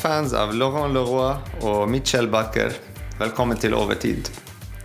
[0.00, 1.34] Fans av Laurent Leroy
[1.68, 2.72] og Michel Bakker,
[3.18, 4.30] velkommen til Overtid.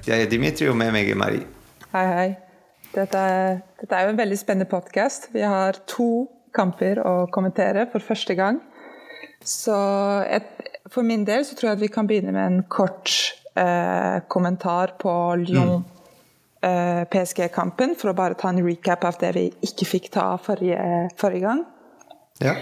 [0.03, 1.45] Jeg er Dimitri, og med meg er Marie.
[1.93, 2.25] Hei, hei.
[2.91, 5.29] Dette er, dette er jo en veldig spennende podkast.
[5.31, 6.25] Vi har to
[6.55, 8.59] kamper å kommentere for første gang.
[9.39, 9.77] Så
[10.27, 10.51] et,
[10.91, 13.13] for min del så tror jeg at vi kan begynne med en kort
[13.55, 15.77] eh, kommentar på Lyon.
[15.79, 15.91] Mm.
[16.65, 20.79] PSG-kampen, for å bare ta en recap av det vi ikke fikk ta forrige,
[21.19, 21.59] forrige gang.
[22.41, 22.55] Ja.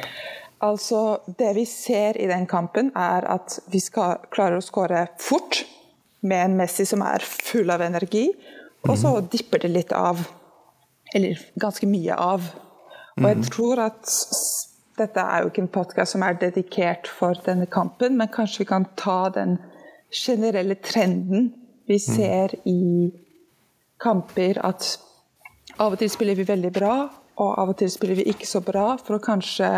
[0.63, 5.63] Altså, Det vi ser i den kampen, er at vi skal klare å skåre fort
[6.23, 8.29] med en Messi som er full av energi,
[8.87, 9.27] og så mhm.
[9.31, 10.23] dipper det litt av.
[11.13, 12.45] Eller ganske mye av.
[13.19, 13.49] Og jeg mhm.
[13.51, 14.13] tror at
[14.97, 18.69] dette er jo ikke en podkast som er dedikert for denne kampen, men kanskje vi
[18.71, 19.57] kan ta den
[20.13, 21.51] generelle trenden
[21.89, 22.05] vi mhm.
[22.05, 23.11] ser i
[24.03, 24.95] kamper at
[25.79, 26.95] av og til spiller vi veldig bra,
[27.41, 29.69] og av og til spiller vi ikke så bra, for å kanskje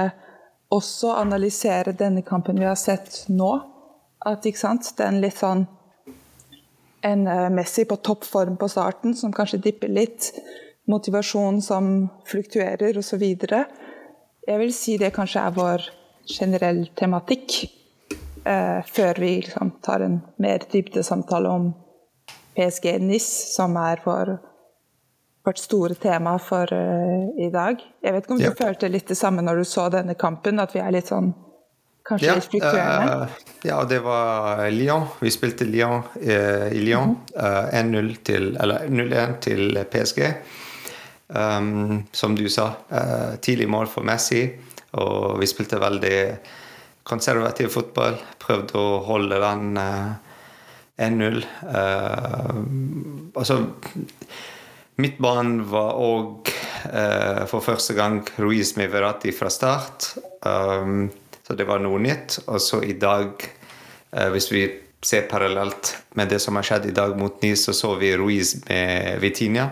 [0.73, 3.51] også analysere denne kampen vi har sett nå.
[4.25, 5.65] At ikke sant, det er en litt sånn
[7.05, 10.31] en uh, Messi på toppform på starten, som kanskje dipper litt.
[10.89, 13.21] Motivasjon som fluktuerer, osv.
[13.21, 15.85] Jeg vil si det kanskje er vår
[16.29, 17.63] generell tematikk.
[18.45, 21.71] Eh, før vi liksom, tar en mer dybdesamtale om
[22.53, 24.35] PSG NIS, som er vår,
[25.45, 27.81] vårt store tema for uh, i dag.
[28.01, 30.73] Jeg vet ikke om du følte litt det samme når du så denne kampen, at
[30.75, 31.31] vi er litt sånn
[32.05, 33.29] kanskje ja, litt fluktuerende?
[33.29, 35.07] Uh, ja, det var Lyon.
[35.21, 37.15] Vi spilte Lyon uh, i Lyon.
[37.35, 38.09] Mm -hmm.
[38.09, 40.33] 1-0 til Eller 0-1 til PSG.
[41.27, 42.71] Um, som du sa,
[43.41, 44.51] tidlig mål for Messi,
[44.91, 46.37] og vi spilte veldig
[47.03, 48.13] konservativ fotball.
[48.39, 49.77] Prøvde å holde den
[50.97, 51.45] 1-0.
[51.63, 52.63] Uh,
[53.35, 53.65] altså
[54.95, 56.47] Midtbanen var òg
[56.87, 60.13] uh, for første gang Ruiz med Verratti fra start.
[60.45, 61.09] Um,
[61.43, 62.39] så det var noe nytt.
[62.47, 63.43] Og så i dag,
[64.15, 64.63] uh, hvis vi
[65.05, 68.55] ser parallelt med det som har skjedd i dag mot Nis, så så vi Ruiz
[68.69, 69.69] med Vitinia.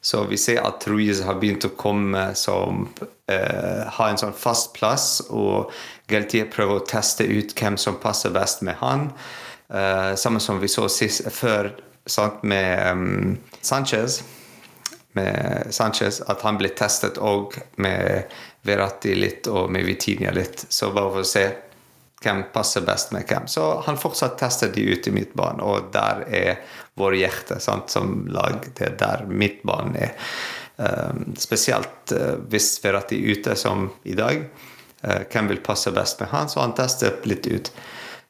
[0.00, 4.72] Så vi ser at Ruiz har begynt å komme som uh, har en sånn fast
[4.78, 5.68] plass, og
[6.08, 9.10] Galtier prøver å teste ut hvem som passer best med han.
[9.68, 11.74] Uh, samme som vi så sist, før
[12.06, 14.22] sant, med um, Sanchez.
[15.12, 18.30] Med Sanchez, At han ble testet òg med
[18.62, 20.66] Verratti litt og med Vitinia litt.
[20.68, 21.44] Så bare for å se
[22.20, 23.48] hvem passer best med hvem.
[23.48, 26.58] Så han fortsatt tester de ut i midtbanen, og der er
[27.00, 28.60] vår hjerte sant, som lag.
[28.76, 30.12] Det er der midtbanen er.
[30.80, 34.44] Um, spesielt uh, hvis Verratti er ute, som i dag.
[35.00, 36.48] Uh, hvem vil passe best med han?
[36.48, 37.72] Så han tester litt ut.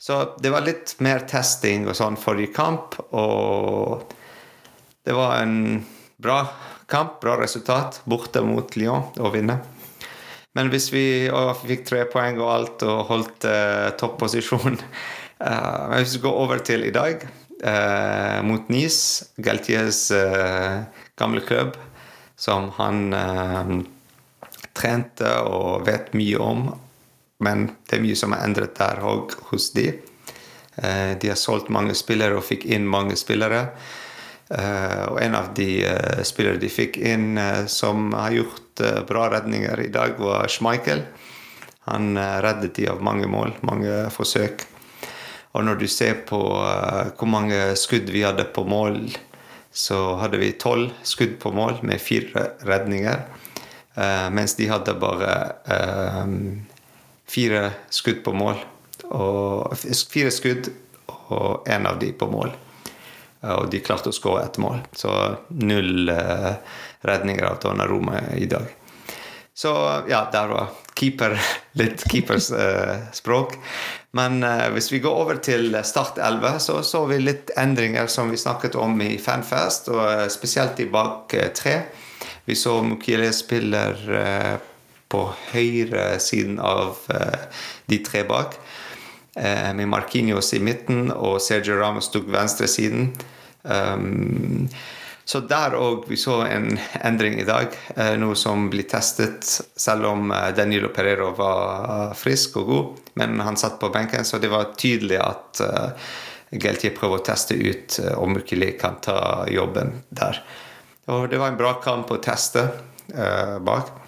[0.00, 4.08] Så det var litt mer testing og sånn forrige kamp, og
[5.04, 5.82] det var en
[6.16, 6.38] bra
[6.88, 9.58] kamp, bra resultat, borte mot Lyon å vinne.
[10.56, 11.04] Men hvis vi
[11.66, 14.80] fikk tre poeng og alt og holdt uh, topposisjon
[15.46, 17.28] uh, hvis vi går over til i dag,
[17.60, 20.80] uh, mot Nice, Galtiers uh,
[21.20, 21.76] gamle klubb,
[22.40, 23.12] som han
[24.72, 26.70] trente og vet mye om
[27.40, 29.88] men det er mye som er endret der òg hos de.
[30.76, 33.66] Eh, de har solgt mange spillere og fikk inn mange spillere.
[34.50, 37.38] Eh, og en av de eh, spillere de fikk inn
[37.70, 41.04] som har gjort bra redninger i dag, var Schmeichel.
[41.90, 44.62] Han reddet de av mange mål, mange forsøk.
[45.52, 49.02] Og når du ser på hvor mange skudd vi hadde på mål,
[49.74, 53.24] så hadde vi tolv skudd på mål med fire redninger.
[54.32, 55.34] Mens de hadde bare
[57.30, 58.58] fire skudd på mål.
[59.10, 59.78] Og
[60.10, 60.70] fire skudd,
[61.30, 62.52] og én av de på mål.
[63.54, 64.82] Og de klarte å skåre ett mål.
[64.92, 65.14] Så
[65.62, 66.52] null eh,
[67.06, 68.66] redninger av Donnaroma i dag.
[69.54, 69.72] Så
[70.08, 70.68] ja, der var
[71.00, 71.38] keeper
[71.80, 73.56] litt keepers eh, språk.
[74.16, 78.30] Men eh, hvis vi går over til Start 11, så så vi litt endringer som
[78.30, 81.76] vi snakket om i Fanfest, og eh, spesielt i bak eh, tre.
[82.44, 84.54] Vi så Mukiele spiller eh,
[85.10, 87.42] på høyre siden av eh,
[87.90, 88.56] de tre bak.
[89.34, 93.12] Eh, med Marquinhos i midten og Sergio Ramos tok venstresiden.
[93.14, 94.70] siden
[95.30, 96.72] så der òg vi så en
[97.06, 99.44] endring i dag, eh, noe som blir testet
[99.76, 102.98] selv om Danilo Perero var frisk og god.
[103.20, 105.62] Men han satt på benken, så det var tydelig at
[106.50, 110.42] Geltier prøver å teste ut om Mukili kan ta jobben der.
[111.06, 112.66] Og det var en bra kamp å teste
[113.62, 113.99] bak.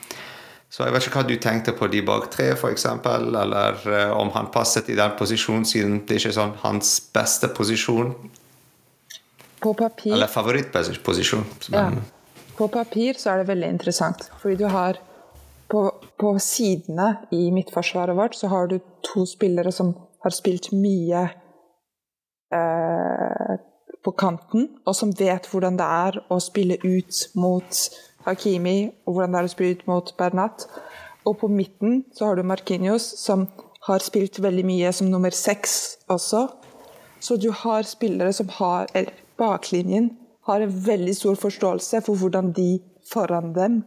[0.72, 4.30] Så jeg vet ikke hva du tenkte på de bak tre, f.eks., eller uh, om
[4.32, 8.14] han passet i den posisjonen, siden det ikke er sånn hans beste posisjon.
[9.62, 11.44] På papir Eller favorittposisjon.
[11.74, 11.90] Ja.
[12.56, 14.96] På papir så er det veldig interessant, fordi du har
[15.72, 15.84] på,
[16.20, 19.92] på sidene i midtforsvaret vårt så har du to spillere som
[20.24, 21.22] har spilt mye
[22.52, 23.54] eh,
[24.04, 27.84] på kanten, og som vet hvordan det er å spille ut mot
[28.26, 30.66] Hakimi, og hvordan det er å spille ut mot Bernat.
[31.26, 33.46] Og på midten så har du Markinios, som
[33.86, 36.46] har spilt veldig mye som nummer seks også.
[37.22, 40.10] Så du har spillere som har eller baklinjen
[40.46, 42.80] har en veldig stor forståelse for hvordan de
[43.12, 43.82] foran dem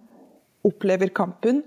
[0.68, 1.64] opplever kampen.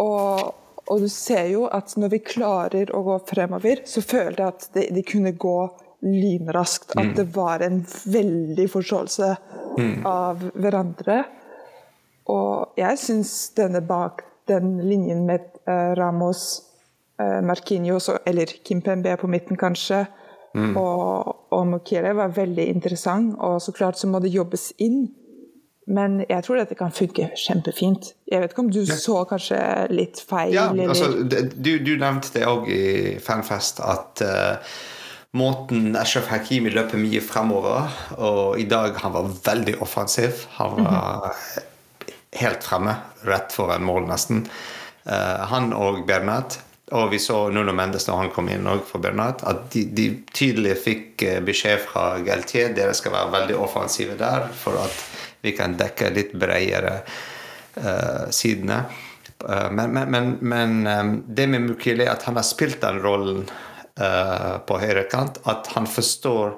[0.00, 0.54] Og,
[0.86, 4.68] og du ser jo at når vi klarer å gå fremover, så føler jeg at
[4.76, 5.58] de, de kunne gå
[6.00, 6.96] lynraskt.
[6.96, 7.14] At mm.
[7.18, 7.82] det var en
[8.16, 9.34] veldig forståelse
[9.76, 9.94] mm.
[10.08, 11.22] av hverandre.
[12.30, 16.62] Og jeg syns denne bak den linjen med uh, Ramos,
[17.22, 20.04] uh, Marquinhos, eller Kimpembe på midten kanskje,
[20.54, 20.76] mm.
[20.76, 23.34] og, og Mokele var veldig interessant.
[23.38, 25.08] Og så klart så må det jobbes inn.
[25.90, 28.12] Men jeg tror dette kan funke kjempefint.
[28.30, 29.58] Jeg vet ikke om du så kanskje
[29.90, 30.52] litt feil?
[30.54, 32.84] Ja, altså, du, du, nevnte det òg i
[33.22, 34.76] Fanfest, at uh,
[35.34, 37.90] måten Ashraf Hakimi løper mye fremover.
[38.22, 40.46] Og i dag han var veldig offensiv.
[40.60, 41.69] Han var mm
[42.36, 42.94] helt fremme,
[43.26, 44.44] rett foran mål, nesten.
[45.04, 46.60] Uh, han og Bernat.
[46.90, 50.72] Og vi så Nuno Mendes da han kom inn for Bernat, at de, de, tydelig
[50.82, 54.96] fikk eh, beskjed fra Galtier dere skal være veldig offensive der for at
[55.44, 56.96] vi kan dekke litt bredere
[57.78, 58.80] uh, sidene.
[59.38, 63.46] Uh, men, men, men, um, det med Mukile at han har spilt den rollen
[64.00, 65.42] på høyre kant.
[65.50, 66.54] At han forstår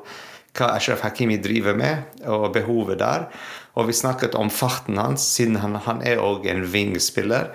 [0.54, 3.24] hva Ashraf Hakimi driver med, og behovet der.
[3.74, 7.52] Og vi snakket om farten hans, siden han, han er òg en vingspiller.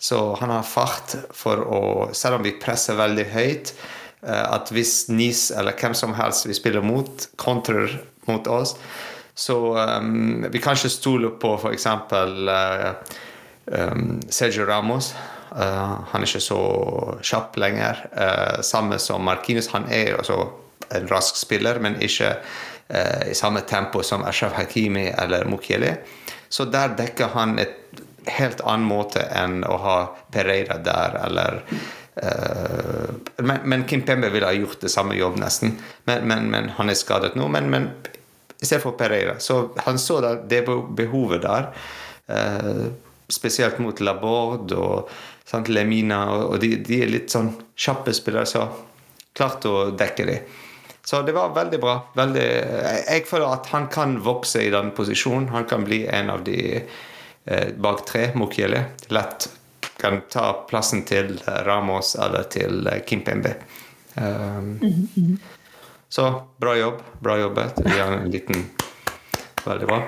[0.00, 1.80] Så han har fart for å
[2.16, 3.74] Selv om vi presser veldig høyt,
[4.24, 8.76] eh, at hvis Nis eller hvem som helst vi spiller mot, kontrer mot oss,
[9.40, 11.86] så um, vi kan ikke stole på f.eks.
[12.12, 12.90] Uh,
[13.72, 15.14] um, Sergio Ramos.
[15.50, 16.58] Uh, han er ikke så
[17.24, 18.02] kjapp lenger.
[18.12, 19.70] Uh, samme som Markinus.
[19.72, 20.42] Han er altså
[20.92, 22.34] en rask spiller, men ikke
[22.90, 25.92] i samme tempo som Ashraf Hakimi eller Mukhele.
[26.48, 27.76] Så der dekker han et
[28.26, 29.96] helt annen måte enn å ha
[30.32, 31.60] Pereira der, eller
[32.20, 35.76] uh, men, men, Kim Pembe ville ha gjort det samme jobb, nesten.
[36.08, 37.48] Men, men, men han er skadet nå.
[37.48, 37.88] Men, men
[38.60, 39.38] istedenfor Pereira.
[39.40, 41.70] Så han så da det behovet der.
[42.30, 42.90] Uh,
[43.30, 45.10] spesielt mot Laborde og
[45.46, 48.66] sant, Lemina, og, de, de, er litt sånn kjappe spillere, så
[49.36, 50.58] klart å dekke dem.
[51.10, 51.96] Så det var veldig bra.
[52.14, 52.42] Veldig,
[53.10, 55.48] jeg føler at han kan vokse i den posisjonen.
[55.50, 58.84] Han kan bli en av de eh, bak tre, Mukiele.
[59.10, 59.48] Lett
[59.98, 61.32] kan ta plassen til
[61.66, 63.56] Ramos eller til eh, Kimpembe.
[64.14, 65.36] Um, mm -hmm.
[66.08, 67.02] Så bra jobb.
[67.18, 67.72] Bra jobbet.
[67.84, 68.70] Vi har en liten
[69.64, 70.02] Veldig bra.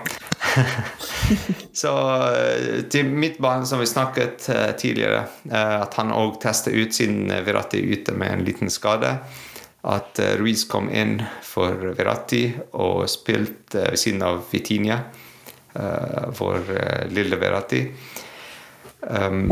[1.72, 7.44] så eh, til barn, som vi snakket uh, tidligere, at han òg tester ut siden
[7.44, 9.18] Virati ute med en liten skade
[9.82, 12.44] at eh, Ruiz kom inn for Verratti
[12.78, 15.00] og spilte ved siden av Vitinia,
[15.74, 17.82] eh, vår eh, lille Verratti.
[19.02, 19.48] Um,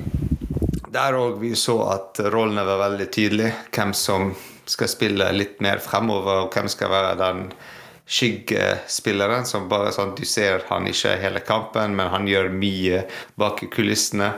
[0.90, 3.56] der òg vi så at rollene var veldig tydelige.
[3.74, 4.30] Hvem som
[4.70, 7.44] skal spille litt mer fremover, og hvem skal være den
[8.10, 13.04] skyggespilleren som bare sånn Du ser han ikke hele kampen, men han gjør mye
[13.38, 14.32] bak kulissene.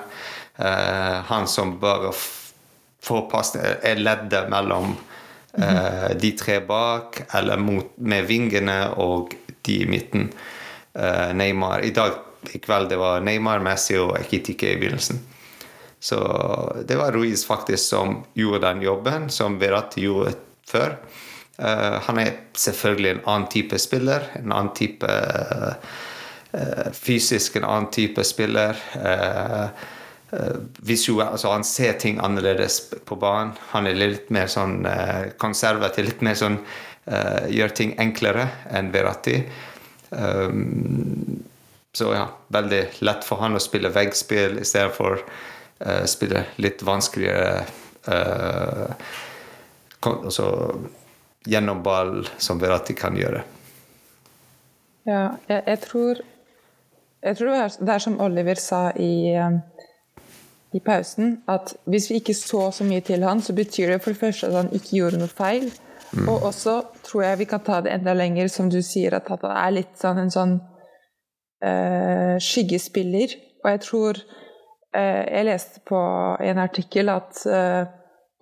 [0.57, 2.13] Uh, han som bare
[3.03, 4.95] får pass, er leddet mellom
[5.59, 9.35] Uh, de tre bak, eller mot, med vingene og
[9.67, 10.31] de i midten.
[10.97, 11.85] Uh, Neymar.
[11.85, 12.17] I dag
[12.53, 15.21] i kveld det var Neymar, Messi og Ekitike i begynnelsen.
[16.03, 16.19] Så
[16.89, 20.35] det var Ruiz faktisk som gjorde den jobben som Verratti gjorde
[20.69, 20.97] før.
[21.61, 24.31] Uh, han er selvfølgelig en annen type spiller.
[24.41, 25.19] En annen type
[26.93, 28.77] fysisk en annen type spiller.
[28.97, 29.69] Uh,
[30.33, 33.53] Eh, visuell, altså Han ser ting annerledes på banen.
[33.75, 38.89] Han er litt mer sånn uh, konservativ, litt mer sånn uh, gjør ting enklere enn
[38.95, 39.43] Verratti.
[40.09, 41.43] Um,
[41.93, 47.67] så ja, veldig lett for han å spille veggspill istedenfor uh, spille litt vanskeligere
[48.09, 48.89] uh,
[51.45, 53.45] gjennom ball, som Verratti kan gjøre.
[55.05, 56.25] Ja, jeg, jeg tror
[57.23, 59.37] jeg tror det er som Oliver sa i
[60.73, 64.13] i pausen at hvis vi ikke så så mye til han, så betyr det for
[64.13, 65.71] det første at han ikke gjorde noe feil.
[66.13, 66.29] Mm.
[66.29, 69.51] Og også tror jeg vi kan ta det enda lenger, som du sier, at han
[69.51, 70.55] er litt sånn en sånn
[71.65, 73.37] uh, skyggespiller.
[73.65, 75.99] Og jeg tror uh, Jeg leste på
[76.43, 77.85] en artikkel at uh,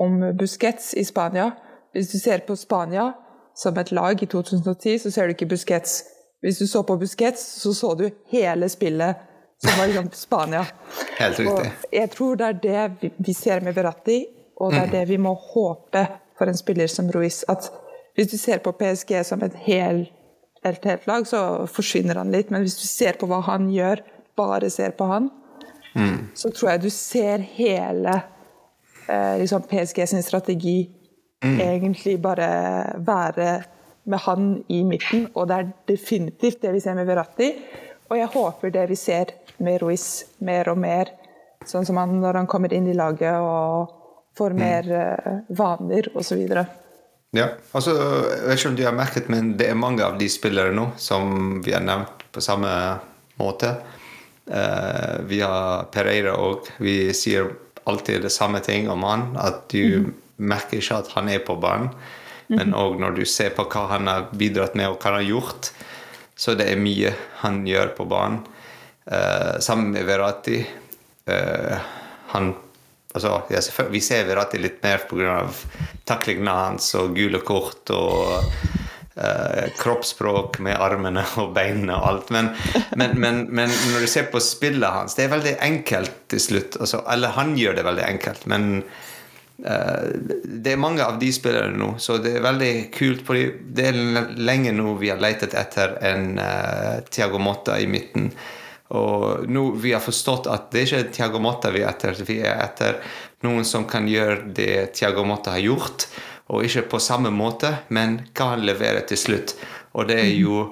[0.00, 1.50] om Busquets i Spania
[1.92, 3.10] Hvis du ser på Spania
[3.60, 6.04] som et lag i 2010, så ser du ikke Busquets.
[6.40, 9.18] Hvis du så på Busquets, så så du hele spillet
[9.64, 10.66] som var liksom Spania.
[11.18, 11.54] Helt riktig.
[11.54, 14.24] Og jeg tror det er det vi ser med Verratti,
[14.60, 16.06] og det er det vi må håpe
[16.38, 17.42] for en spiller som Ruiz.
[17.48, 17.70] At
[18.16, 20.12] hvis du ser på PSG som et helt,
[20.64, 22.50] helt, helt lag, så forsvinner han litt.
[22.52, 24.02] Men hvis du ser på hva han gjør,
[24.36, 25.28] bare ser på han,
[25.94, 26.32] mm.
[26.36, 28.16] så tror jeg du ser hele
[29.08, 30.78] eh, liksom PSG sin strategi
[31.44, 31.60] mm.
[31.60, 32.50] egentlig bare
[32.96, 33.52] være
[34.04, 35.28] med han i midten.
[35.34, 37.52] Og det er definitivt det vi ser med Verratti.
[38.10, 40.06] Og jeg håper det vi ser med Ruiz
[40.44, 41.12] mer og mer,
[41.68, 43.96] sånn som han når han kommer inn i laget og
[44.38, 44.60] får mm.
[44.60, 45.40] mer mm.
[45.58, 46.42] vaner osv.
[47.36, 50.28] Ja, altså, jeg vet ikke om du har merket, men det er mange av de
[50.32, 52.70] spillere nå som vi har nevnt på samme
[53.40, 53.74] måte.
[54.50, 56.72] Uh, vi har Pereira òg.
[56.82, 57.52] Vi sier
[57.86, 59.28] alltid det samme ting om han.
[59.38, 60.08] At du mm.
[60.50, 61.92] merker ikke at han er på banen.
[62.50, 65.28] Men òg når du ser på hva han har bidratt med, og hva han har
[65.28, 65.70] gjort,
[66.34, 67.12] så det er mye
[67.44, 68.40] han gjør på banen.
[69.06, 70.58] Uh, sammen med Verati.
[71.28, 71.78] Uh,
[72.34, 72.52] han
[73.14, 75.42] altså, ja, Vi ser Verratti litt mer pga.
[76.04, 78.54] taklingene hans og gule kort og
[79.16, 82.32] uh, kroppsspråk med armene og beina og alt.
[82.34, 82.50] Men,
[82.96, 86.80] men, men, men, når du ser på spillet hans, det er veldig enkelt til slutt.
[86.80, 88.70] Altså, eller han gjør det veldig enkelt, men
[89.66, 90.06] uh,
[90.44, 93.26] det er mange av de spillerne nå, så det er veldig kult.
[93.26, 98.30] Fordi det er lenge nå vi har letet etter en uh, Tiago Motta i midten.
[98.90, 102.18] Og nå vi har forstått at det er ikke Tiago Motta vi er etter.
[102.26, 102.98] Vi er etter
[103.46, 106.08] noen som kan gjøre det Tiago Motta har gjort,
[106.50, 109.54] og ikke på samme måte, men hva han leverer til slutt.
[109.94, 110.64] Og det er jo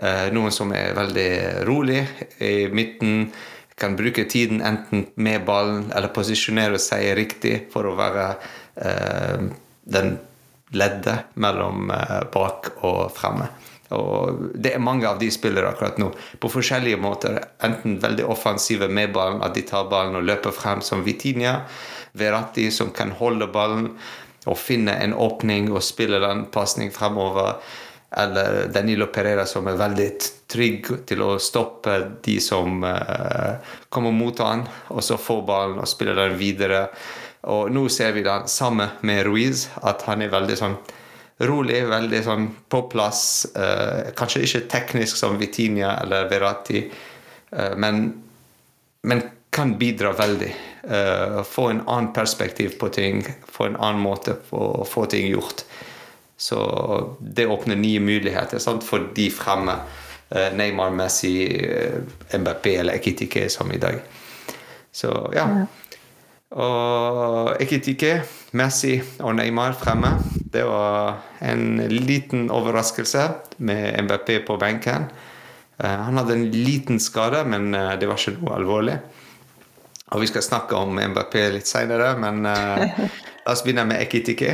[0.00, 1.30] eh, noen som er veldig
[1.68, 2.00] rolig
[2.40, 3.28] i midten,
[3.76, 8.30] kan bruke tiden enten med ballen eller posisjonere seg riktig for å være
[8.80, 9.42] eh,
[9.84, 10.14] den
[10.72, 13.50] leddet mellom eh, bak og fremme.
[13.94, 16.10] Og det er mange av de spillere akkurat nå
[16.42, 17.38] på forskjellige måter.
[17.64, 21.60] Enten veldig offensive med ballen, at de tar ballen og løper frem, som Vitinia.
[22.16, 23.92] Veratti som kan holde ballen
[24.46, 27.60] og finne en åpning og spille den pasning fremover.
[28.16, 30.10] Eller Danilo Pereira som er veldig
[30.48, 33.58] trygg til å stoppe de som uh,
[33.92, 34.62] kommer mot han,
[34.94, 36.86] og så får ballen og spiller den videre.
[37.50, 40.78] Og nå ser vi det samme med Ruiz, at han er veldig sånn
[41.38, 43.46] rolig, veldig sånn på plass.
[43.56, 46.84] Eh, kanskje ikke teknisk som Vitinia eller Verati,
[47.50, 48.06] eh, men,
[49.02, 49.22] men,
[49.56, 50.48] kan bidra veldig.
[50.84, 55.62] Eh, få en annen perspektiv på ting, få en annen måte å få ting gjort.
[56.36, 56.58] Så
[57.20, 59.78] det åpner nye muligheter sant, for de fremme.
[60.28, 62.02] Eh, Neymar, Messi, eh,
[62.36, 64.02] MBP eller Ekitike som i dag.
[64.92, 65.46] Så ja.
[66.54, 68.20] Og Ekitike,
[68.54, 70.12] Messi og Neymar fremme.
[70.30, 73.24] Det var en liten overraskelse
[73.58, 75.08] med MBP på benken.
[75.76, 78.94] Eh, han hadde en liten skade, men eh, det var ikke noe alvorlig.
[80.14, 82.78] Og Vi skal snakke om MBP litt seinere, men uh,
[83.42, 84.52] la oss begynne med Ekitike.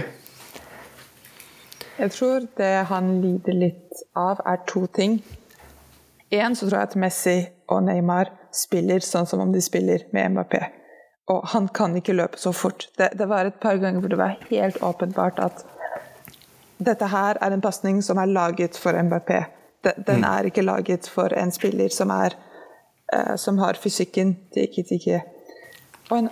[1.98, 5.20] Jeg tror det han lider litt av, er to ting.
[6.32, 10.32] Én så tror jeg at Messi og Neymar spiller sånn som om de spiller med
[10.32, 10.81] MBP
[11.30, 12.88] og han kan ikke løpe så fort.
[12.98, 15.64] Det, det, var et par ganger hvor det var helt åpenbart at
[16.82, 19.30] dette her er en pasning som er laget for MBP.
[19.82, 20.28] Den mm.
[20.28, 22.34] er ikke laget for en spiller som, er,
[23.14, 25.20] uh, som har fysikken til Ikitiki.
[26.10, 26.30] Og en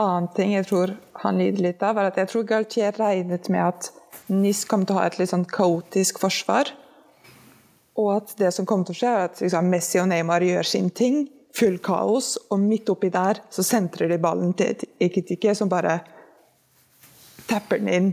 [0.00, 3.66] annen ting jeg tror han lider litt av, er at jeg tror Galtier regnet med
[3.66, 3.90] at
[4.32, 6.72] NIS kom til å ha et litt sånn kaotisk forsvar.
[8.00, 10.68] Og at det som kom til å skje, er at liksom, Messi og Neymar gjør
[10.68, 15.70] sin ting full kaos, og midt oppi der så sentrer de ballen til Ekitike, som
[15.72, 15.98] bare
[17.48, 18.10] tapper den inn.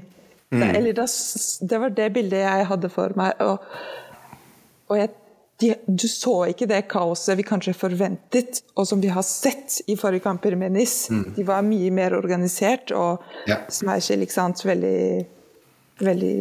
[0.50, 0.60] Mm.
[0.60, 1.08] Det, eller det,
[1.70, 3.40] det, var det bildet jeg hadde for meg.
[3.46, 3.66] Og,
[4.90, 5.12] og jeg,
[5.62, 9.98] de, du så ikke det kaoset vi kanskje forventet, og som vi har sett i
[10.00, 10.98] forrige kamper med NIS.
[11.14, 11.26] Mm.
[11.38, 13.62] De var mye mer organisert, og ja.
[13.62, 15.04] er ikke sant, veldig,
[16.04, 16.40] veldig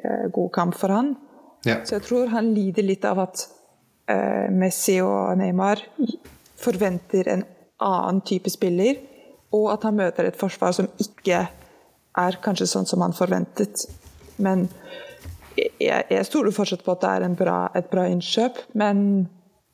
[0.00, 1.14] uh, god kamp for han.
[1.66, 1.82] Ja.
[1.84, 3.55] Så jeg tror han lider litt av at Eh,
[4.54, 5.80] Messi og Neymar
[6.60, 7.44] forventer en
[7.82, 9.00] annen type spiller,
[9.54, 11.40] og at han møter et forsvar som ikke
[12.16, 13.86] er kanskje sånn som han forventet.
[14.42, 14.66] Men
[15.56, 19.26] jeg, jeg stoler fortsatt på at det er bra, et bra innkjøp, men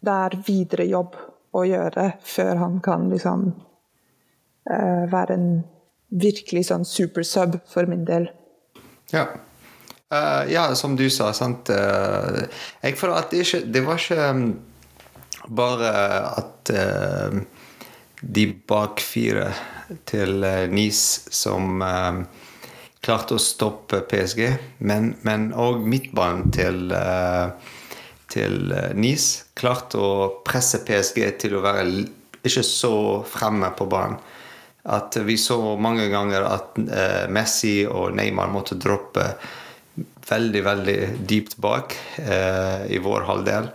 [0.02, 1.16] det er videre jobb
[1.52, 5.48] å gjøre før han kan liksom uh, være en
[6.22, 8.28] virkelig sånn supersub for min del.
[9.12, 9.28] Ja.
[10.12, 11.70] Uh, ja, som du sa, sant.
[11.72, 12.44] Uh,
[12.84, 14.42] jeg føler at det, ikke, det var ikke um,
[15.56, 15.92] bare
[16.28, 17.38] at uh,
[18.20, 19.46] de bak fire
[20.08, 21.82] til Nice som
[23.02, 24.44] klarte å stoppe PSG,
[24.86, 26.94] men òg midtbanen til,
[28.30, 28.54] til
[28.94, 29.50] Nice.
[29.58, 30.06] Klart å
[30.46, 32.06] presse PSG til å være
[32.46, 32.94] ikke så
[33.26, 34.16] fremme på banen.
[34.94, 36.78] At vi så mange ganger at
[37.34, 39.26] Messi og Neymar måtte droppe
[40.28, 43.68] veldig, veldig dypt bak eh, i vår halvdel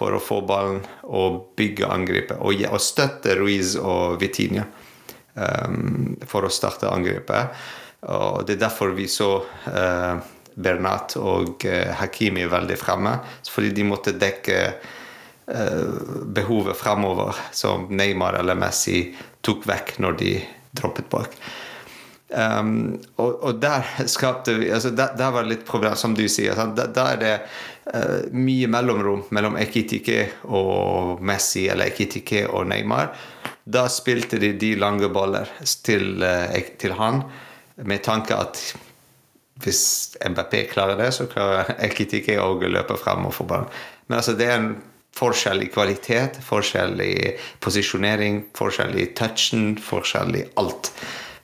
[0.00, 0.80] for å få ballen
[1.12, 2.38] og bygge angrepet.
[2.40, 4.64] Og, og støtte Ruiz og Vitinha
[5.34, 7.60] um, for å starte angrepet.
[8.08, 10.14] Og det er derfor vi så eh,
[10.60, 13.12] Bernat og uh, Hakimi veldig fremme.
[13.52, 19.10] Fordi de måtte dekke uh, behovet fremover som Neymar eller Messi
[19.44, 20.38] tok vekk når de
[20.80, 21.36] droppet bak.
[22.30, 26.28] Um, og, og, der skapte vi altså der, der, var det litt problem, som du
[26.30, 26.54] sier.
[26.54, 27.32] Der, der, er det
[27.90, 33.10] uh, mye mellomrom mellom Ekitike og Messi eller Ekitike og Neymar.
[33.66, 35.50] Da spilte de de lange baller
[35.82, 37.24] til, uh, til han
[37.82, 38.60] med tanke at
[39.60, 39.82] hvis
[40.22, 43.72] MBP klarer det, så klarer Ekitike å løpe frem og få ballen.
[44.06, 44.70] Men altså, det er en
[45.18, 47.16] forskjell i kvalitet, forskjell i
[47.60, 50.92] posisjonering, forskjell i touchen, forskjell i alt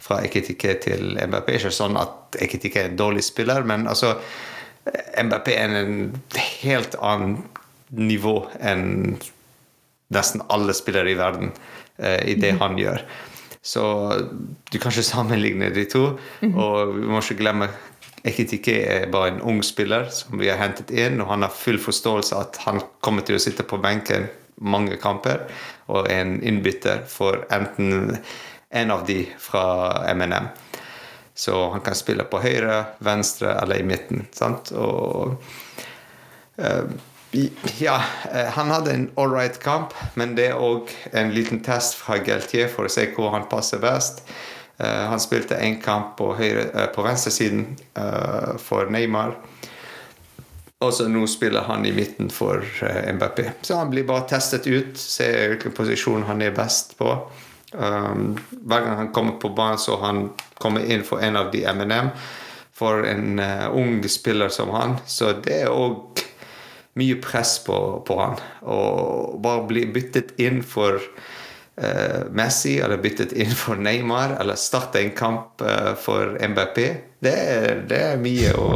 [0.07, 1.57] fra Eketike til MBP.
[1.59, 4.15] Ikke sånn at Eketike er en dårlig spiller, men altså
[5.19, 5.97] MBP er en
[6.63, 7.41] helt annen
[7.97, 9.17] nivå enn
[10.15, 11.51] nesten alle spillere i verden
[11.99, 12.63] eh, i det mhm.
[12.63, 13.03] han gjør.
[13.67, 13.83] Så
[14.71, 16.05] du kan ikke sammenligne de to.
[16.41, 16.55] Mhm.
[16.55, 17.71] Og vi må ikke glemme
[18.27, 21.79] Ekitike er bare en ung spiller som vi har hentet inn, og han har full
[21.79, 25.45] forståelse at han kommer til å sitte på benken mange kamper
[25.87, 28.17] og er en innbytter for enten
[28.71, 29.65] en av de fra
[30.15, 30.49] MNM.
[31.35, 34.25] Så han kan spille på høyre, venstre eller i midten.
[34.33, 34.73] Sant?
[34.73, 35.37] Og
[36.57, 36.97] uh,
[37.79, 42.17] ja, eh, han hadde en right kamp, men det er òg en liten test fra
[42.25, 44.23] Geltier for å se hvor han passer best.
[44.77, 47.63] Uh, han spilte én kamp på, høyre, uh, på venstresiden
[47.97, 49.33] uh, for Neymar.
[50.85, 53.41] Og så nå spiller han i midten for MBP.
[53.65, 57.15] Så han blir bare testet ut, ser hvilken posisjon han er best på.
[57.73, 61.65] Um, hver gang han kommer på banen, så han kommer inn for en av de
[61.67, 62.13] MNM.
[62.77, 64.99] For en uh, ung spiller som han.
[65.07, 66.23] Så det er òg
[66.97, 68.39] mye press på, på han.
[68.63, 68.79] Å
[69.43, 75.13] bare bli byttet inn for uh, Messi eller byttet inn for Neymar eller starte en
[75.17, 76.81] kamp uh, for MBP,
[77.25, 77.37] det
[77.91, 78.71] det er mye å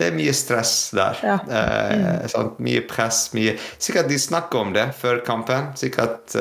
[0.00, 1.18] det er mye stress der.
[1.22, 1.34] Ja.
[1.46, 2.24] Mm.
[2.32, 3.26] Sånn, mye press.
[3.36, 5.68] Mye Sikkert de snakker om det før kampen.
[5.78, 6.34] Sikkert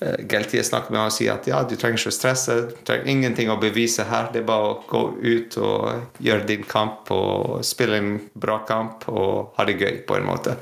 [0.00, 2.74] Eh, Geltie snakker med han og sier at ja, du trenger ikke å stresse, du
[2.86, 4.30] trenger ingenting å bevise her.
[4.32, 9.08] Det er bare å gå ut og gjøre din kamp og spille en bra kamp
[9.10, 10.54] og ha det gøy, på en måte.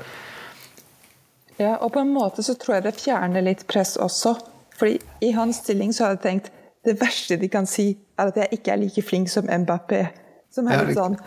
[1.57, 4.35] Ja, og på en måte så tror jeg det fjerner litt press også.
[4.77, 6.51] Fordi i hans stilling så hadde jeg tenkt
[6.85, 10.05] det verste de kan si, er at jeg ikke er like flink som Mbappé.
[10.53, 11.17] Som er litt sånn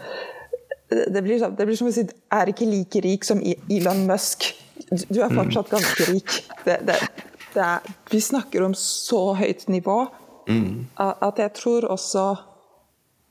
[0.90, 4.48] det blir, sånn, det blir som å si er ikke like rik som Elon Musk.
[5.06, 6.38] Du er fortsatt ganske rik.
[6.64, 6.96] Det, det,
[7.56, 10.04] er, vi snakker om så høyt nivå
[10.48, 10.86] mm.
[10.98, 12.24] at jeg tror også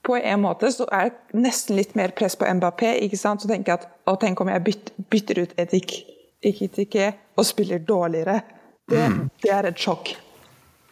[0.06, 2.96] på en måte så er det nesten litt mer press på Mbappé.
[3.04, 3.44] ikke sant?
[3.44, 5.96] Så tenker jeg at å, tenk om jeg bytter, bytter ut etikk,
[6.42, 8.40] ikke og spiller dårligere.
[8.90, 9.22] Det, mm.
[9.44, 10.16] det er et sjokk.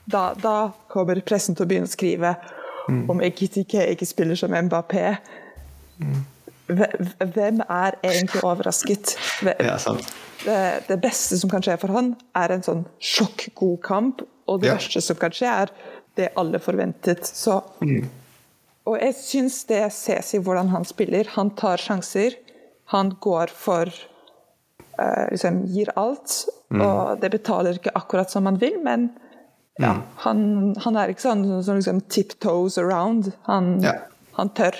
[0.08, 2.36] Da, da, kommer pressen til å begynne å skrive
[2.88, 3.06] mm.
[3.12, 5.18] om Ikitike ikke spiller som Mbappé.
[5.98, 6.22] Mm.
[6.68, 9.16] Hvem er egentlig overrasket?
[9.44, 9.80] Ja,
[10.48, 14.24] det, det, beste som kan skje for han, er en sånn sjokkgod kamp.
[14.48, 14.78] Og det ja.
[14.78, 15.74] verste som kan skje, er
[16.18, 17.28] det alle forventet.
[17.28, 18.08] Så, mm.
[18.88, 21.28] Og jeg syns det ses i hvordan han spiller.
[21.36, 22.38] Han tar sjanser.
[22.94, 26.46] Han går for uh, liksom gir alt.
[26.72, 26.84] Mm.
[26.84, 29.10] Og det betaler ikke akkurat som han vil, men
[29.78, 30.02] ja, mm.
[30.24, 30.40] han,
[30.84, 33.32] han, er ikke sånn, som liksom tiptoes around.
[33.48, 33.94] Han, ja.
[34.40, 34.80] han tør.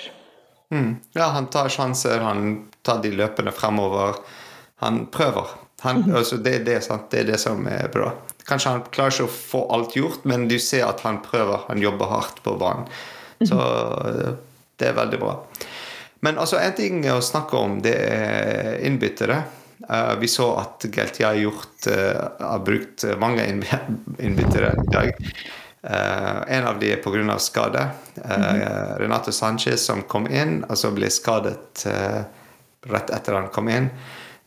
[0.74, 0.98] Mm.
[1.16, 4.20] Ja, han tar sjanser, han tar de løpende fremover.
[4.84, 5.56] Han prøver.
[5.82, 6.16] Han, mhm.
[6.16, 6.80] altså det, det,
[7.12, 8.12] det, er det som er bra.
[8.48, 11.66] Kanskje han klarer ikke å få alt gjort, men du ser at han prøver.
[11.68, 12.88] Han jobber hardt på banen.
[13.44, 14.40] Så mhm.
[14.78, 15.36] det er veldig bra.
[16.26, 19.44] Men altså, en ting å snakke om, det er innbyttere.
[19.88, 25.12] Uh, vi så at Gelti har, gjort, uh, har brukt mange innbyttere i dag.
[25.88, 27.38] Uh, en av dem er pga.
[27.40, 27.86] skade.
[28.18, 28.98] Uh.
[28.98, 31.86] Renato Sanchez som kom inn, altså ble skadet
[32.88, 33.92] rett etter han kom inn.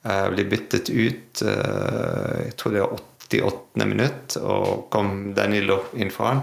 [0.01, 2.95] Uh, ble byttet ut jeg tror det var
[3.31, 3.85] 88.
[3.87, 6.41] minutt, og kom Danilo inn for han.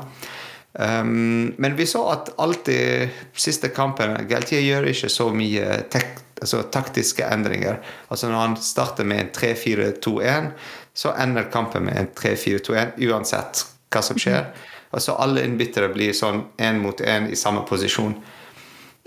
[0.78, 6.62] Um, men vi så at alltid siste kampen Galtier gjør ikke så mye tek, altså,
[6.72, 7.82] taktiske endringer.
[8.14, 10.52] Altså Når han starter med en 3-4-2-1,
[10.94, 14.46] så ender kampen med en 3-4-2-1 uansett hva som skjer.
[14.46, 14.76] -hmm.
[14.92, 18.16] Altså alle innbyttere blir sånn én mot én i samme posisjon.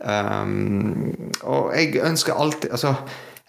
[0.00, 2.94] Um, og jeg ønsker alltid altså,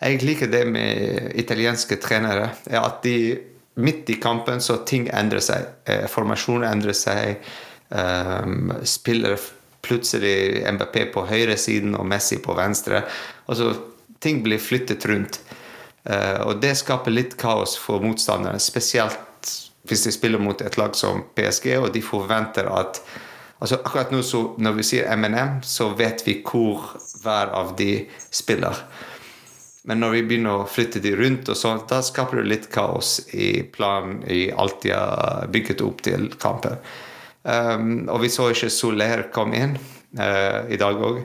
[0.01, 2.49] Jeg liker det med italienske trenere.
[2.65, 3.37] er At de
[3.75, 5.67] midt i kampen så ting endrer seg.
[5.85, 7.41] Eh, formasjonen endrer seg.
[7.91, 9.35] Um, spiller
[9.83, 13.03] plutselig MBP på høyresiden og Messi på venstre.
[13.51, 13.73] Altså,
[14.23, 15.41] ting blir flyttet rundt.
[16.07, 19.51] Uh, og det skaper litt kaos for motstanderne, spesielt
[19.89, 23.01] hvis de spiller mot et lag som PSG, og de forventer at
[23.61, 28.07] altså Akkurat nå så når vi sier MNM, så vet vi hvor hver av de
[28.33, 28.77] spiller.
[29.89, 33.15] Men når vi begynner å flytte de rundt, og sånt, da skaper det litt kaos
[33.33, 36.77] i planen i alt de har bygget opp til kampen.
[37.41, 39.71] Um, og vi så ikke Soler komme inn
[40.19, 41.23] uh, i dag òg.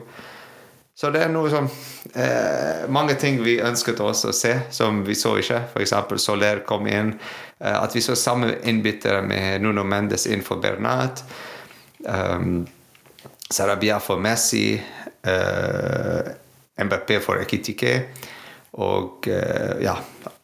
[0.97, 5.13] Så det er noe som uh, Mange ting vi ønsket oss å se, som vi
[5.13, 5.59] så ikke.
[5.75, 5.93] F.eks.
[6.23, 7.13] Soler kom inn.
[7.61, 11.21] Uh, at vi så samme innbyttere med Nuno Mendes inn for Bernat.
[12.09, 12.65] Um,
[13.53, 14.71] Sarabia for Messi.
[16.77, 17.93] MBP for Ekitike.
[18.77, 19.25] Og
[19.81, 19.95] ja,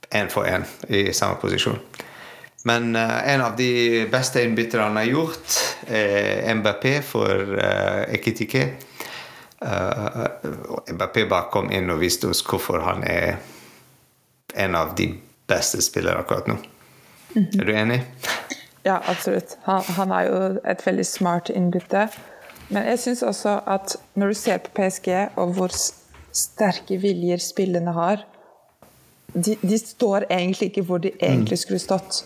[0.10, 1.78] én for én i samme posisjon.
[2.66, 7.58] Men uh, en av de beste innbytterne han har gjort, er MBP for
[8.10, 8.64] Ekitike.
[9.64, 13.38] Mbappé bare kom inn og viste oss hvorfor han er
[14.60, 15.08] en av de
[15.48, 16.58] beste spillere akkurat nå.
[17.36, 17.62] Mm -hmm.
[17.62, 18.04] Er du enig?
[18.84, 19.58] Ja, absolutt.
[19.64, 22.08] Han, han er jo et veldig smart innbytte.
[22.70, 25.72] Men jeg syns også at når du ser på PSG og hvor
[26.34, 28.24] sterke viljer spillene har
[29.34, 32.24] de, de står egentlig ikke hvor de egentlig skulle stått.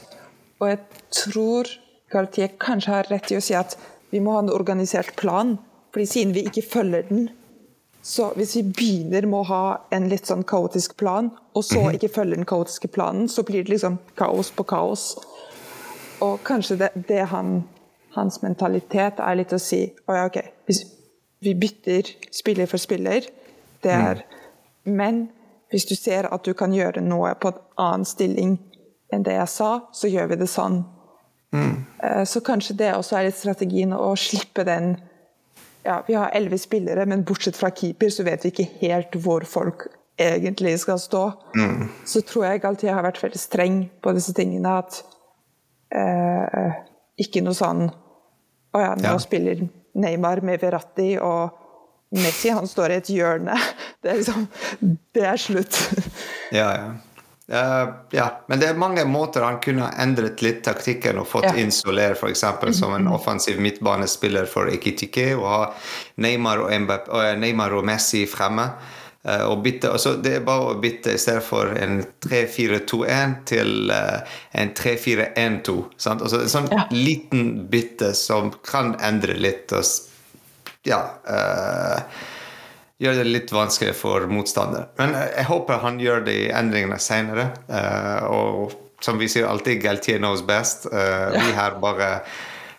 [0.59, 0.79] Og jeg
[1.13, 1.69] tror
[2.11, 3.77] Galtier kanskje har rett i å si at
[4.11, 5.57] vi må ha en organisert plan.
[5.91, 7.29] fordi siden vi ikke følger den,
[8.03, 11.95] så hvis vi begynner med å ha en litt sånn kaotisk plan, og så mhm.
[11.95, 15.15] ikke følger den kaotiske planen, så blir det liksom kaos på kaos.
[16.21, 17.63] Og kanskje det, det han,
[18.13, 20.37] hans mentalitet er litt å si å ja, ok,
[20.69, 20.83] hvis
[21.41, 23.25] vi bytter spiller for spiller,
[23.87, 24.23] det er
[24.83, 25.27] Men
[25.71, 28.55] hvis du ser at du kan gjøre noe på en annen stilling
[29.13, 30.81] enn det jeg sa, så gjør vi det sånn.
[31.55, 31.75] Mm.
[32.03, 34.97] Eh, så kanskje det også er litt strategien å slippe den
[35.87, 39.45] ja, Vi har elleve spillere, men bortsett fra keeper så vet vi ikke helt hvor
[39.47, 39.85] folk
[40.19, 41.21] egentlig skal stå.
[41.55, 41.85] Mm.
[42.05, 44.73] Så tror jeg alltid jeg har vært veldig streng på disse tingene.
[44.81, 44.97] At
[45.95, 46.75] eh,
[47.23, 49.21] ikke noe sånn Å ja, nå ja.
[49.21, 49.63] spiller
[49.97, 51.55] Neymar med Verratti, og
[52.09, 53.57] Messi han står i et hjørne.
[54.01, 54.47] Det er liksom
[55.13, 55.83] Det er slutt.
[56.55, 56.95] Ja, ja.
[57.51, 61.45] Uh, ja, men det er mange måter han kunne ha endret litt taktikken og fått
[61.47, 61.53] ja.
[61.55, 62.43] inn Soler f.eks.
[62.75, 65.61] som en offensiv midtbanespiller for Ekitike, og ha
[66.19, 68.67] Neymar og, Mbapp, eh, Neymar og Messi fremme.
[69.23, 73.95] Uh, og bytte, altså det er bare å bytte i stedet for en 3-4-2-1 til
[73.95, 75.77] uh, en 3-4-1-2.
[76.03, 76.83] Altså En sånn ja.
[76.91, 79.71] liten bytte som kan endre litt.
[79.71, 79.87] Og,
[80.85, 81.01] ja
[83.01, 84.89] gjør det litt vanskelig for motstander.
[84.99, 87.49] Men eh, jeg håper han gjør de endringene seinere.
[87.69, 90.89] Uh, og som vi sier alltid, Galtier knows best.
[90.89, 92.11] Uh, vi her bare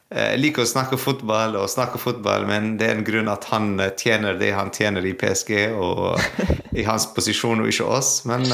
[0.09, 3.75] jeg liker å snakke fotball og snakke fotball, men det er en grunn at han
[4.01, 6.17] tjener det han tjener i PSG og
[6.81, 8.23] i hans posisjon, og ikke oss.
[8.25, 8.47] Men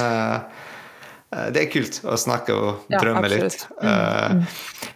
[1.54, 3.64] det er kult å snakke og drømme ja, litt.
[3.82, 4.44] Mm.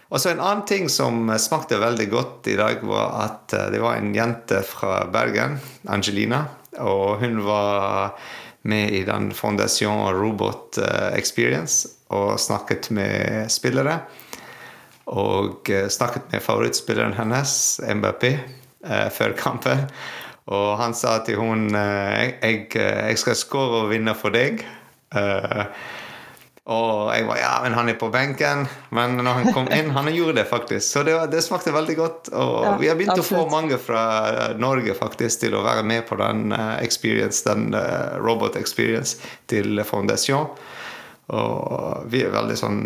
[0.09, 3.99] Og så En annen ting som smakte veldig godt i dag, var at det var
[3.99, 5.57] en jente fra Bergen,
[5.91, 6.45] Angelina,
[6.79, 8.15] og hun var
[8.61, 13.99] med i den Fondation Robot eh, Experience og snakket med spillere.
[15.09, 18.25] Og eh, snakket med favorittspilleren hennes, MBP,
[18.85, 19.87] eh, før kampen.
[20.49, 24.63] Og han sa til hun jeg, jeg skal skåre og vinne for deg.
[26.69, 28.67] Og jeg var ja, men han er på benken.
[28.93, 30.85] Men når han kom inn, han gjorde det faktisk.
[30.85, 32.29] Så det, det smakte veldig godt.
[32.29, 33.31] Og ja, vi har begynt absolutt.
[33.31, 34.03] å få mange fra
[34.59, 39.17] Norge faktisk til å være med på den uh, experience, den uh, robot experience
[39.49, 40.45] til Fondation.
[41.33, 42.79] Og vi er veldig sånn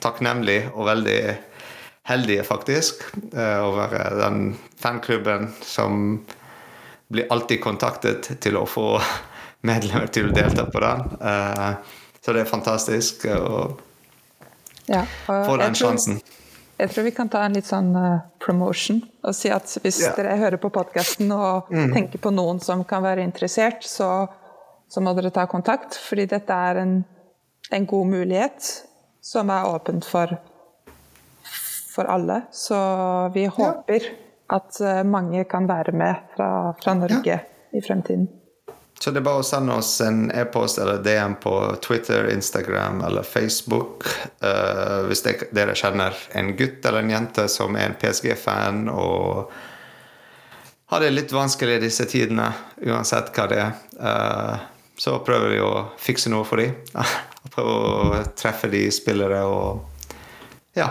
[0.00, 1.18] takknemlige og veldig
[2.08, 3.02] heldige, faktisk,
[3.36, 6.16] være den fanklubben som
[7.12, 8.86] blir alltid kontaktet til å få
[9.68, 11.12] medlemmer til å delta på den.
[12.24, 13.74] Så det er fantastisk å
[14.88, 16.20] ja, få den sjansen.
[16.74, 20.14] Jeg tror vi kan ta en litt sånn uh, promotion og si at hvis yeah.
[20.16, 21.92] dere hører på podkasten og mm.
[21.94, 24.26] tenker på noen som kan være interessert, så,
[24.90, 25.94] så, må dere ta kontakt.
[26.00, 26.96] Fordi dette er en,
[27.70, 28.70] en god mulighet
[29.24, 30.34] som er åpent for,
[31.92, 32.40] for alle.
[32.50, 32.80] Så
[33.36, 34.16] vi håper ja.
[34.58, 37.38] at uh, mange kan være med fra, fra Norge
[37.70, 38.26] i fremtiden.
[39.04, 41.52] Så det er bare å sende oss en e-post eller DM på
[41.84, 44.06] Twitter, Instagram eller Facebook
[44.40, 49.52] uh, hvis dere kjenner en gutt eller en jente som er en PSG-fan og
[50.88, 52.48] har det litt vanskelig i disse tidene,
[52.80, 53.76] uansett hva det er.
[54.00, 54.56] Uh,
[54.96, 56.72] så prøver vi å fikse noe for dem.
[57.52, 60.08] Prøve å treffe de spillere og
[60.80, 60.88] ja,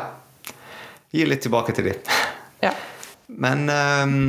[1.09, 2.17] gi litt tilbake til dem.
[2.61, 2.77] Ja.
[3.41, 4.19] Men um,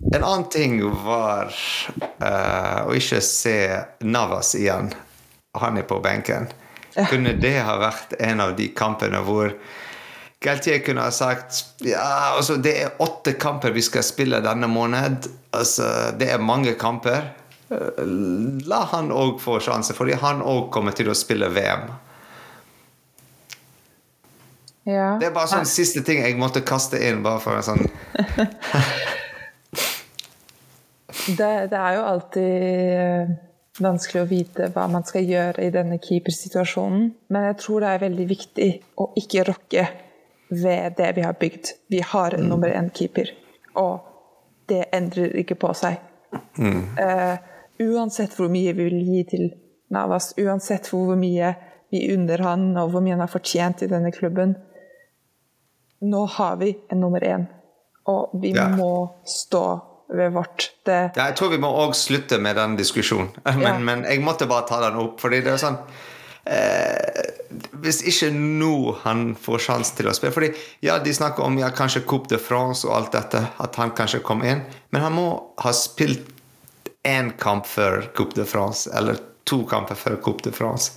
[0.00, 1.52] en annen ting var
[2.22, 3.58] uh, å ikke se
[4.00, 4.88] Navas igjen.
[5.60, 6.48] Han er på benken.
[7.10, 9.52] Kunne det ha vært en av de kampene hvor
[10.40, 15.28] Galtier kunne ha sagt ja, altså det er åtte kamper vi skal spille denne måned.
[15.52, 15.86] Altså,
[16.16, 17.28] det er mange kamper.
[17.70, 18.00] Uh,
[18.66, 21.90] La han òg få sjanse, fordi han òg kommer til å spille VM.
[24.88, 25.12] ja.
[25.20, 27.22] Det er bare sånn siste ting jeg måtte kaste inn.
[27.22, 27.84] bare for en sånn
[31.26, 32.52] Det, det er jo alltid
[32.96, 33.32] eh,
[33.80, 37.10] vanskelig å vite hva man skal gjøre i denne keepersituasjonen.
[37.32, 39.86] Men jeg tror det er veldig viktig å ikke rokke
[40.50, 41.72] ved det vi har bygd.
[41.92, 43.30] Vi har en nummer én-keeper,
[43.78, 44.00] og
[44.70, 46.00] det endrer ikke på seg.
[46.58, 47.36] Eh,
[47.82, 49.44] uansett hvor mye vi vil gi til
[49.90, 51.52] Navas, uansett hvor mye
[51.90, 54.54] vi unner han, og hvor mye han har fortjent i denne klubben,
[56.06, 57.46] nå har vi en nummer én,
[58.08, 58.68] og vi Ja.
[58.68, 59.64] må stå
[60.10, 60.70] ved vårt.
[60.86, 63.28] Det, Ja, jeg tror vi må òg slutte med den diskusjonen.
[63.44, 63.78] Men, Ja.
[63.78, 65.76] men jeg måtte bare ta den opp, fordi det er sånn
[66.46, 67.30] eh,
[67.82, 68.72] Hvis ikke nå
[69.04, 70.50] han får sjanse til å spille fordi
[70.86, 74.22] Ja, de snakker om ja, kanskje Coupe de France og alt dette, at han kanskje
[74.26, 75.26] kom inn, men han må
[75.62, 76.28] ha spilt
[77.06, 79.16] én kamp før Coupe de France, eller
[79.48, 80.92] to kamper før Coupe de France.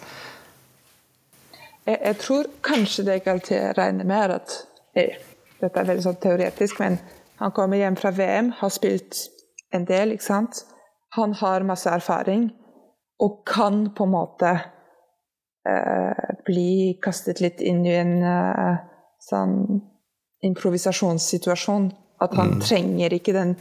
[1.85, 4.57] jeg, jeg tror kanskje det Galtier regner med, er at
[4.95, 5.17] jeg,
[5.63, 6.97] Dette er veldig sånn teoretisk, men
[7.43, 9.17] han kommer hjem fra VM, har spilt
[9.75, 10.61] en del, ikke sant.
[11.17, 12.45] Han har masse erfaring
[13.19, 14.51] og kan på en måte
[15.67, 18.79] eh, bli kastet litt inn i en eh,
[19.27, 19.57] sånn
[20.47, 21.91] improvisasjonssituasjon.
[22.23, 23.57] At han trenger ikke den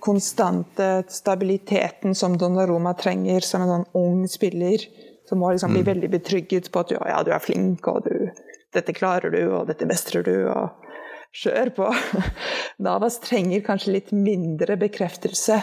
[0.00, 4.88] konstante stabiliteten som Donnaroma trenger som en sånn ung spiller.
[5.28, 8.32] Som må liksom bli veldig betrygget på at ja, ja, du er flink, og du,
[8.72, 10.38] dette klarer du, og dette mestrer du.
[10.48, 10.88] og
[11.32, 11.88] Kjør på!
[12.86, 15.60] Navas trenger kanskje litt mindre bekreftelse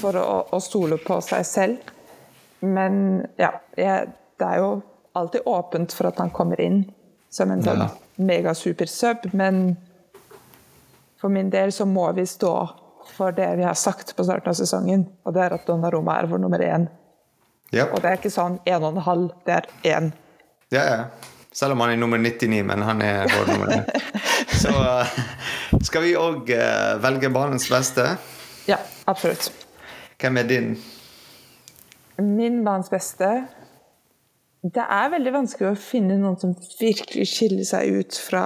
[0.00, 1.90] for å, å stole på seg selv.
[2.64, 4.70] Men ja, jeg, det er jo
[5.18, 6.84] alltid åpent for at han kommer inn
[7.32, 7.88] som en sånn Ja.
[8.20, 9.76] megasuper sub, men
[11.20, 12.52] for min del så må vi stå
[13.16, 16.28] for det vi har sagt på starten av sesongen, og det er at Donnaroma er
[16.30, 16.86] vår nummer én.
[17.74, 17.88] Ja.
[17.90, 20.10] Og det er ikke sånn én og en halv, det er én.
[20.72, 21.04] Ja, ja.
[21.52, 23.88] Selv om han er nummer 99, men han er vår nummer én.
[24.62, 25.16] Så eh,
[25.82, 26.52] skal vi òg
[27.02, 28.06] velge banens beste.
[28.68, 28.78] Ja,
[29.10, 29.50] absolutt.
[30.20, 30.74] Hvem er din?
[32.20, 33.28] Min banens beste
[34.60, 38.44] Det er veldig vanskelig å finne noen som virkelig skiller seg ut fra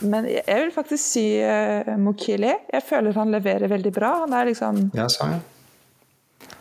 [0.00, 2.52] Men jeg vil faktisk si uh, Mokili.
[2.70, 4.12] Jeg føler han leverer veldig bra.
[4.22, 5.08] Han er liksom Ja,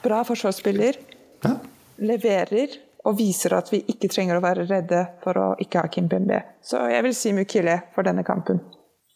[0.03, 0.97] bra forsvarsspiller.
[1.45, 1.53] Ja.
[2.09, 2.73] Leverer
[3.07, 6.41] og viser at vi ikke trenger å være redde for å ikke ha Kim Pembe.
[6.65, 8.59] Så jeg vil si Mukile for denne kampen.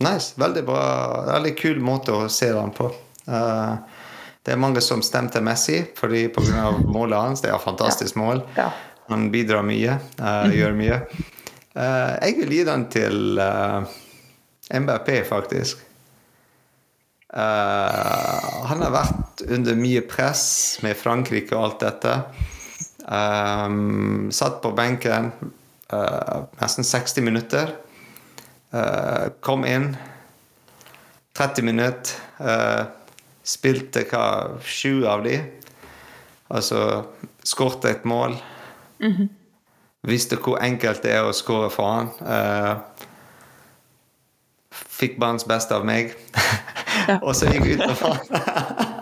[0.04, 0.34] Nice.
[0.40, 0.84] Veldig bra.
[1.28, 2.90] Veldig kul måte å se den på.
[3.28, 3.76] Uh,
[4.44, 6.72] det er mange som stemte Messi fordi pga.
[6.96, 7.44] målet hans.
[7.44, 8.44] Det er et fantastisk mål.
[8.58, 8.72] Ja.
[9.12, 10.98] Han bidrar mye, eh, gjør mye.
[11.76, 13.84] Uh, jeg vil gi den til uh,
[14.72, 15.90] MBP, faktisk.
[17.34, 20.44] Han har vært under mye press
[20.86, 22.12] med Frankrike og alt dette.
[23.04, 25.32] Um, satt på benken
[25.92, 27.76] uh, nesten 60 minutter.
[28.74, 29.92] Uh, kom inn
[31.36, 32.16] 30 minutter.
[32.40, 32.86] Uh,
[33.44, 34.26] spilte hva,
[34.64, 35.38] sju av de.
[36.54, 37.04] Altså
[37.44, 38.38] skårte et mål.
[40.04, 42.10] Visste hvor enkelt det er å skåre for han.
[42.28, 42.74] Eh,
[44.72, 46.12] fikk banens beste av meg.
[47.26, 48.90] og så gikk ut av han.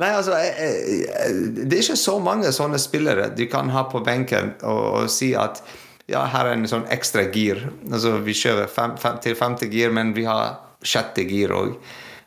[0.00, 4.84] Nei, altså Det er ikke så mange sånne spillere de kan ha på benken og,
[5.04, 5.62] og si at
[6.10, 7.62] ja, her er en sånn ekstra gir.
[7.88, 11.78] Altså, vi kjører fem, fem, til femte gir, men vi har sjette gir òg.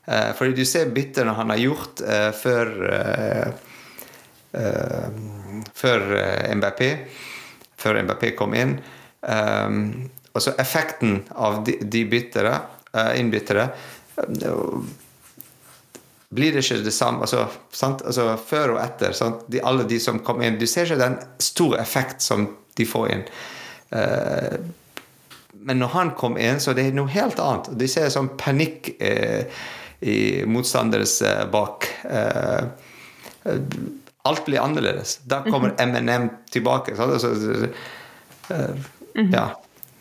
[0.07, 3.47] Eh, fordi du ser byttene han har gjort eh, før eh,
[4.57, 5.23] eh,
[5.77, 6.81] Før eh, MBP.
[7.77, 8.77] Før MBP kom inn.
[9.21, 12.53] Um, altså effekten av de, de byttere,
[12.93, 13.65] eh, innbyttere
[14.21, 14.57] eh,
[16.29, 18.01] blir det ikke det samme altså, sant?
[18.05, 19.13] altså Før og etter.
[19.15, 19.45] Sant?
[19.51, 20.59] De, alle de som kom inn.
[20.59, 23.23] Du ser ikke den store effekt som de får inn.
[23.95, 24.57] Uh,
[25.67, 27.65] men når han kom inn, så det er noe helt annet.
[27.79, 29.43] De ser sånn panikk eh,
[29.99, 31.87] i motstanderes eh, bak.
[34.27, 35.19] Alt blir annerledes.
[35.27, 36.95] Da kommer MNM tilbake.
[36.95, 37.11] Sant?
[37.17, 37.29] Altså,
[38.53, 38.75] eh,
[39.33, 39.47] Ja.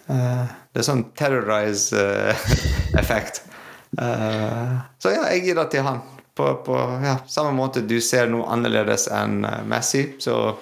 [0.07, 3.43] Det er sånn terrorize-effekt.
[3.99, 6.01] Eh, så ja, jeg gir det til han.
[6.37, 10.57] på, på ja, samme måte du ser noe annerledes enn eh, Messi, så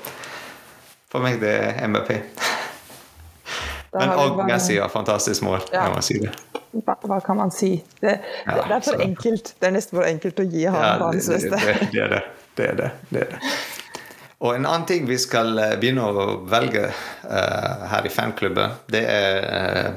[1.10, 2.12] for meg det er MVP.
[3.94, 5.84] Men òg bare- Messi har fantastisk mål, Ja.
[5.88, 6.30] jeg må si det.
[6.84, 7.84] Hva, hva kan man si?
[8.00, 9.54] Det, Ja, det er for så- enkelt.
[9.60, 11.50] Det er nesten for enkelt å gi han Ja, banens det, beste.
[11.66, 12.22] det, det er det.
[12.56, 12.90] Det er det.
[13.10, 13.38] det er det.
[14.40, 16.86] Og en annen ting vi skal eh, begynne å velge
[17.24, 19.92] uh, her i fanklubben, det er eh,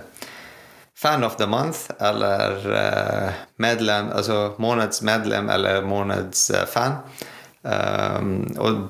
[0.98, 6.96] Fan of the month eller eh, medlem, altså månedsmedlem eller månedsfan.
[7.64, 8.18] eh.
[8.18, 8.88] Um, og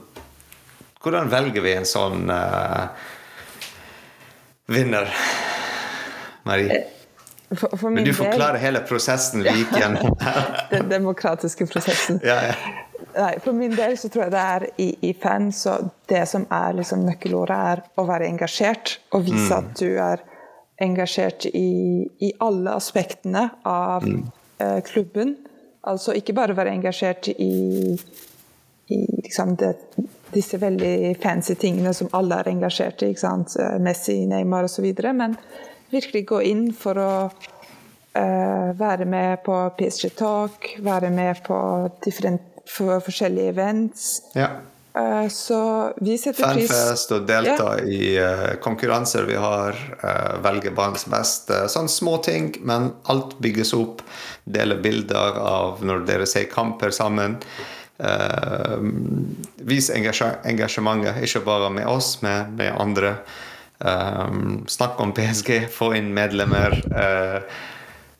[1.03, 2.87] hvordan velger vi en sånn uh,
[4.71, 5.09] vinner,
[6.43, 6.83] Marie?
[7.55, 10.15] For, for Men du du del, forklarer hele prosessen vi gikk gjennom
[10.73, 12.19] den demokratiske prosessen.
[12.23, 12.55] Ja, ja.
[13.17, 15.77] Nei, for min del så tror jeg det er i, i fan, så
[16.11, 18.97] det som er liksom nøkkelordet, er å være engasjert.
[19.15, 19.57] Og vise Mm.
[19.57, 20.21] at du er
[20.81, 24.23] engasjert i, i alle aspektene av Mm.
[24.59, 25.35] eh, klubben.
[25.83, 27.97] Altså ikke bare være engasjert i,
[28.89, 29.75] i liksom det,
[30.33, 33.09] disse veldig fancy tingene som alle er engasjert i.
[33.13, 33.55] ikke sant?
[33.59, 34.85] Eh, Messi, Neymar osv.
[35.13, 35.37] Men
[35.91, 37.11] virkelig gå inn for å
[38.13, 44.21] eh, være med på PSG Talk, være med på different, for, forskjellige events.
[44.35, 44.49] ja.
[44.97, 49.77] Eh, så vi setter pris Fanfest og delta i eh, konkurranser vi har.
[50.03, 51.65] eh, velge barns beste.
[51.69, 54.01] Sånne små ting, men alt bygges opp.
[54.47, 57.37] Dele bilder av når dere ser kamper sammen.
[59.67, 63.15] Vis engasje- engasjementet, ikke bare med oss, men med andre.
[64.69, 66.77] Snakk om PSG, få inn medlemmer.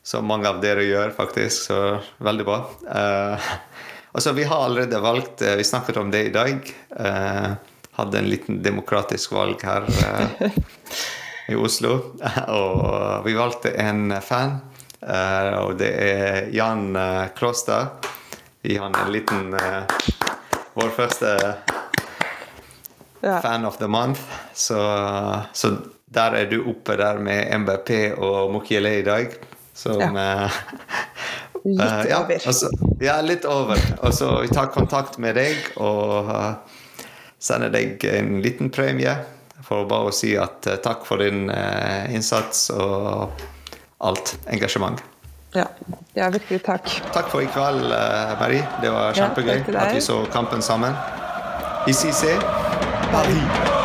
[0.02, 1.68] som mange av dere gjør, faktisk.
[1.70, 1.78] Så
[2.18, 2.58] veldig bra.
[4.12, 6.74] Altså, vi har allerede valgt eh, Vi snakket om det i dag.
[6.96, 7.50] Eh,
[7.92, 10.50] hadde en liten demokratisk valg her eh,
[11.48, 11.96] i Oslo.
[12.60, 14.58] Og vi valgte en fan,
[15.02, 16.92] eh, og det er Jan
[17.36, 18.06] Klåstad.
[18.62, 19.54] Gi han en liten
[20.78, 21.30] Vår første
[23.20, 23.40] ja.
[23.42, 24.20] fan of the month.
[24.54, 24.78] Så,
[25.52, 25.70] så
[26.04, 29.34] der er du oppe der med MBP og Mukiele i dag.
[29.78, 30.60] Som eh,
[31.64, 32.46] Litt uh, ja, over.
[32.46, 33.80] altså, ja, litt over.
[34.02, 36.80] Og så vi tar kontakt med deg og uh,
[37.38, 39.14] sender deg en liten premie
[39.66, 41.50] for bare å si at uh, takk for din
[42.12, 43.46] innsats og
[44.04, 45.00] alt engasjement.
[45.56, 45.64] Ja.
[46.12, 46.90] ja, virkelig takk.
[47.14, 47.88] Takk for i kveld,
[48.38, 48.66] Marie.
[48.84, 50.94] Det var kjempegøy ja, at vi så kampen sammen.
[51.88, 52.36] ICC
[53.10, 53.77] Paris.